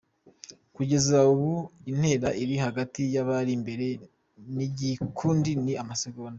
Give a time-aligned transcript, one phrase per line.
[0.75, 1.51] Kugeza ubu,
[1.91, 3.87] intera iri hagati y’abari imbere
[4.55, 6.29] n’igikundi ni amasegonda.